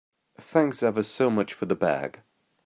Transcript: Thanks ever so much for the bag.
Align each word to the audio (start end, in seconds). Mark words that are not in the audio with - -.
Thanks 0.39 0.81
ever 0.81 1.03
so 1.03 1.29
much 1.29 1.53
for 1.53 1.67
the 1.67 1.75
bag. 1.75 2.21